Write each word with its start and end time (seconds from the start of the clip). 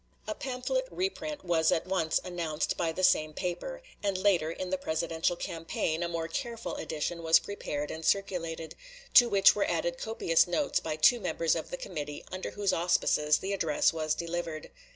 A 0.27 0.33
pamphlet 0.33 0.87
reprint 0.89 1.45
was 1.45 1.71
at 1.71 1.85
once 1.85 2.19
announced 2.23 2.75
by 2.75 2.91
the 2.91 3.03
same 3.03 3.35
paper; 3.35 3.83
and 4.01 4.17
later, 4.17 4.49
in 4.49 4.71
the 4.71 4.77
Presidential 4.79 5.35
campaign, 5.35 6.01
a 6.01 6.09
more 6.09 6.27
careful 6.27 6.75
edition 6.77 7.21
was 7.21 7.37
prepared 7.37 7.91
and 7.91 8.03
circulated, 8.03 8.73
to 9.13 9.29
which 9.29 9.55
were 9.55 9.69
added 9.69 9.99
copious 9.99 10.47
notes 10.47 10.79
by 10.79 10.95
two 10.95 11.19
members 11.19 11.55
of 11.55 11.69
the 11.69 11.77
committee 11.77 12.25
under 12.31 12.49
whose 12.49 12.73
auspices 12.73 13.37
the 13.37 13.53
address 13.53 13.93
was 13.93 14.15
delivered. 14.15 14.71